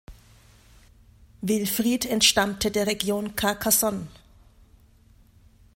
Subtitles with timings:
[1.43, 4.07] Wilfried entstammte der Region Carcassonne.